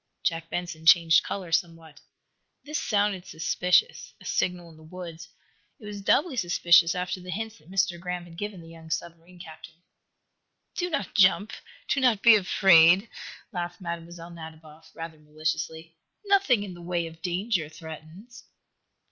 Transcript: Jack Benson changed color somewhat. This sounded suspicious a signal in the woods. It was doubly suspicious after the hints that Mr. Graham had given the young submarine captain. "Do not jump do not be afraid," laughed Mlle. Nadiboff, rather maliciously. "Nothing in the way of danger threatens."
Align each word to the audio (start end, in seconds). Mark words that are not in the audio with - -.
Jack 0.23 0.49
Benson 0.49 0.83
changed 0.87 1.23
color 1.23 1.51
somewhat. 1.51 1.99
This 2.63 2.79
sounded 2.81 3.27
suspicious 3.27 4.15
a 4.19 4.25
signal 4.25 4.71
in 4.71 4.75
the 4.77 4.81
woods. 4.81 5.27
It 5.79 5.85
was 5.85 6.01
doubly 6.01 6.35
suspicious 6.37 6.95
after 6.95 7.21
the 7.21 7.29
hints 7.29 7.59
that 7.59 7.69
Mr. 7.69 7.99
Graham 7.99 8.23
had 8.23 8.35
given 8.35 8.61
the 8.61 8.69
young 8.69 8.89
submarine 8.89 9.37
captain. 9.37 9.83
"Do 10.73 10.89
not 10.89 11.13
jump 11.13 11.53
do 11.87 11.99
not 11.99 12.23
be 12.23 12.35
afraid," 12.35 13.11
laughed 13.51 13.79
Mlle. 13.79 13.99
Nadiboff, 14.31 14.89
rather 14.95 15.19
maliciously. 15.19 15.95
"Nothing 16.25 16.63
in 16.63 16.73
the 16.73 16.81
way 16.81 17.05
of 17.05 17.21
danger 17.21 17.69
threatens." 17.69 18.45